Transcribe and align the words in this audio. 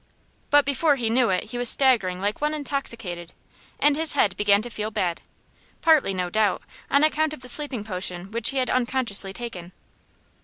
But 0.49 0.65
before 0.65 0.95
he 0.95 1.11
knew 1.11 1.29
it 1.29 1.51
he 1.51 1.59
was 1.59 1.69
staggering 1.69 2.19
like 2.19 2.41
one 2.41 2.55
intoxicated, 2.55 3.33
and 3.79 3.95
his 3.95 4.13
head 4.13 4.35
began 4.35 4.63
to 4.63 4.69
feel 4.71 4.89
bad, 4.89 5.21
partly, 5.81 6.11
no 6.11 6.31
doubt, 6.31 6.63
on 6.89 7.03
account 7.03 7.33
of 7.33 7.41
the 7.41 7.47
sleeping 7.47 7.83
potion 7.83 8.31
which 8.31 8.49
he 8.49 8.57
had 8.57 8.71
unconsciously 8.71 9.31
taken. 9.31 9.73